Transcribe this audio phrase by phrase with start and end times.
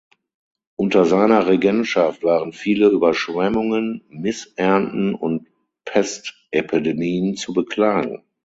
[0.77, 5.47] Unter seiner Regentschaft waren viele Überschwemmungen, Missernten und
[5.85, 8.23] Pestepidemien zu beklagen.